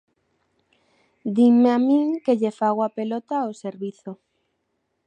Dinme 1.39 1.69
a 1.77 1.79
min 1.87 2.07
que 2.23 2.37
lle 2.41 2.51
fago 2.59 2.81
a 2.83 2.93
pelota 2.97 3.35
ao 3.39 3.51
servizo. 3.63 4.11